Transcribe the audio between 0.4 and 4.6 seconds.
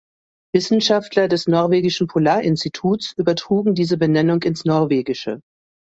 Wissenschaftler des Norwegischen Polarinstituts übertrugen diese Benennung